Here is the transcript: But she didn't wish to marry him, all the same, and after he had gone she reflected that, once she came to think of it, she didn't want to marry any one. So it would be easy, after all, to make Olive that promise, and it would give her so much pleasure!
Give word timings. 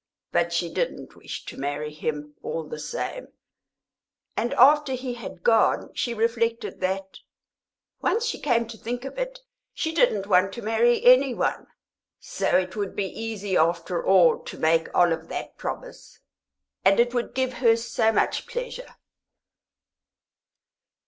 But 0.31 0.51
she 0.51 0.73
didn't 0.73 1.15
wish 1.15 1.45
to 1.45 1.57
marry 1.59 1.93
him, 1.93 2.33
all 2.41 2.63
the 2.63 2.79
same, 2.79 3.27
and 4.35 4.51
after 4.55 4.93
he 4.93 5.13
had 5.13 5.43
gone 5.43 5.93
she 5.93 6.15
reflected 6.15 6.79
that, 6.81 7.19
once 8.01 8.25
she 8.25 8.39
came 8.39 8.65
to 8.69 8.79
think 8.79 9.05
of 9.05 9.19
it, 9.19 9.41
she 9.75 9.91
didn't 9.93 10.25
want 10.25 10.53
to 10.53 10.63
marry 10.63 11.05
any 11.05 11.35
one. 11.35 11.67
So 12.19 12.57
it 12.57 12.75
would 12.75 12.95
be 12.95 13.05
easy, 13.09 13.55
after 13.55 14.03
all, 14.03 14.39
to 14.39 14.57
make 14.57 14.89
Olive 14.95 15.27
that 15.27 15.55
promise, 15.59 16.17
and 16.83 16.99
it 16.99 17.13
would 17.13 17.35
give 17.35 17.53
her 17.61 17.75
so 17.77 18.11
much 18.11 18.47
pleasure! 18.47 18.95